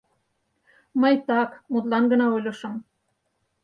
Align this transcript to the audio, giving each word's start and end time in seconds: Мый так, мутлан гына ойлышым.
Мый 1.01 1.15
так, 1.27 1.49
мутлан 1.71 2.03
гына 2.11 2.25
ойлышым. 2.35 2.73